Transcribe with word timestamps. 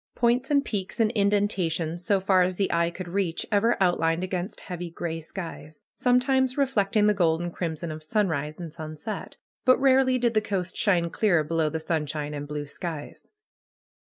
Points 0.15 0.49
and 0.49 0.65
peaks 0.65 0.99
and 0.99 1.11
indentations, 1.11 2.03
so 2.03 2.19
far 2.19 2.41
as 2.41 2.55
the 2.55 2.71
eye 2.73 2.89
could 2.89 3.07
reach, 3.07 3.45
ever 3.51 3.77
outlined 3.79 4.23
against 4.23 4.61
heavy 4.61 4.89
gray 4.89 5.21
skies; 5.21 5.83
sometimes 5.93 6.57
reflecting 6.57 7.05
the 7.05 7.13
gold 7.13 7.39
and 7.39 7.53
crimson 7.53 7.91
of 7.91 8.01
sunrise 8.01 8.59
and 8.59 8.73
sunset. 8.73 9.37
But 9.63 9.77
rarely 9.77 10.17
did 10.17 10.33
the 10.33 10.41
coast 10.41 10.75
shine 10.75 11.11
clear 11.11 11.43
below 11.43 11.69
the 11.69 11.79
sunshine 11.79 12.33
and 12.33 12.47
blue 12.47 12.65
skies. 12.65 13.29